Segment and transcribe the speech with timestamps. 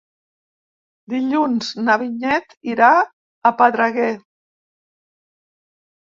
[1.13, 4.09] Dilluns na Vinyet irà a Pedreguer.